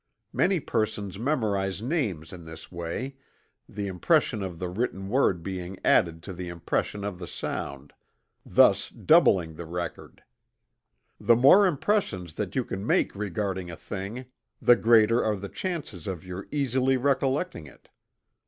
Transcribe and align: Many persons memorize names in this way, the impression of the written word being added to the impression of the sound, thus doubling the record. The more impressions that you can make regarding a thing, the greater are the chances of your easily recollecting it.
Many 0.33 0.59
persons 0.59 1.19
memorize 1.19 1.79
names 1.79 2.33
in 2.33 2.43
this 2.45 2.71
way, 2.71 3.17
the 3.69 3.85
impression 3.85 4.41
of 4.41 4.57
the 4.57 4.67
written 4.67 5.09
word 5.09 5.43
being 5.43 5.77
added 5.85 6.23
to 6.23 6.33
the 6.33 6.47
impression 6.49 7.03
of 7.03 7.19
the 7.19 7.27
sound, 7.27 7.93
thus 8.43 8.89
doubling 8.89 9.53
the 9.53 9.65
record. 9.67 10.23
The 11.19 11.35
more 11.35 11.67
impressions 11.67 12.33
that 12.33 12.55
you 12.55 12.65
can 12.65 12.83
make 12.83 13.13
regarding 13.15 13.69
a 13.69 13.77
thing, 13.77 14.25
the 14.59 14.75
greater 14.75 15.23
are 15.23 15.35
the 15.35 15.49
chances 15.49 16.07
of 16.07 16.25
your 16.25 16.47
easily 16.49 16.97
recollecting 16.97 17.67
it. 17.67 17.87